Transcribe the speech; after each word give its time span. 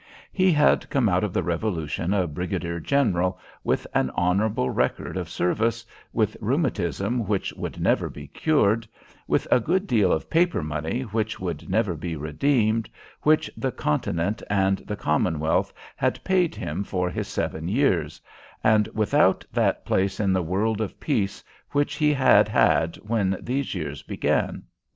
He 0.31 0.51
had 0.51 0.89
come 0.89 1.07
out 1.07 1.23
of 1.23 1.31
the 1.31 1.43
Revolution 1.43 2.11
a 2.11 2.25
Brigadier 2.25 2.79
General, 2.79 3.37
with 3.63 3.85
an 3.93 4.09
honorable 4.15 4.71
record 4.71 5.15
of 5.15 5.29
service, 5.29 5.85
with 6.11 6.35
rheumatism 6.41 7.27
which 7.27 7.53
would 7.53 7.79
never 7.79 8.09
be 8.09 8.25
cured, 8.25 8.87
with 9.27 9.47
a 9.51 9.59
good 9.59 9.85
deal 9.85 10.11
of 10.11 10.27
paper 10.27 10.63
money 10.63 11.03
which 11.03 11.39
would 11.39 11.69
never 11.69 11.93
be 11.93 12.15
redeemed, 12.15 12.89
which 13.21 13.47
the 13.55 13.71
Continent 13.71 14.41
and 14.49 14.79
the 14.87 14.95
Commonwealth 14.95 15.71
had 15.95 16.23
paid 16.23 16.55
him 16.55 16.83
for 16.83 17.11
his 17.11 17.27
seven 17.27 17.67
years, 17.67 18.19
and 18.63 18.87
without 18.95 19.45
that 19.53 19.85
place 19.85 20.19
in 20.19 20.33
the 20.33 20.41
world 20.41 20.81
of 20.81 20.99
peace 20.99 21.43
which 21.73 21.93
he 21.97 22.11
had 22.11 22.47
had 22.47 22.95
when 23.03 23.37
these 23.39 23.75
years 23.75 24.01
began. 24.01 24.63